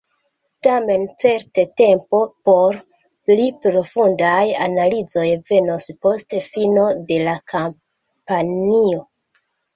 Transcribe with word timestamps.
Tamen 0.67 1.03
certe 1.23 1.65
tempo 1.81 2.21
por 2.49 2.79
pli 3.27 3.45
profundaj 3.67 4.49
analizoj 4.69 5.27
venos 5.51 5.87
post 6.07 6.37
fino 6.49 6.89
de 7.13 7.21
la 7.31 7.37
kampanjo. 7.55 9.05